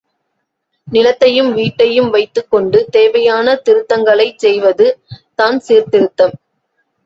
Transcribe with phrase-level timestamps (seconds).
[0.87, 4.87] நிலத்தையும், வீட்டையும் வைத்துக்கொண்டு தேவையான திருத்தங்களைச் செய்வது
[5.35, 6.35] தான் சீர்திருத்தம்.